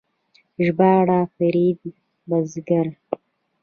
[0.65, 1.79] ژباړه فرید
[2.29, 2.87] بزګر